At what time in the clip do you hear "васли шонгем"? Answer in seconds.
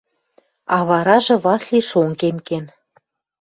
1.43-2.37